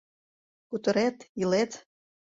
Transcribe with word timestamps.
Кутырет, 0.69 1.17
илет?! 1.41 1.71